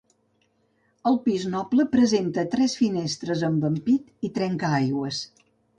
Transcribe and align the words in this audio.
El 1.09 1.19
pis 1.27 1.45
noble 1.51 1.85
presenta 1.93 2.47
tres 2.57 2.77
finestres 2.83 3.47
amb 3.53 3.71
ampit 3.73 4.13
i 4.31 4.37
trencaaigües. 4.41 5.27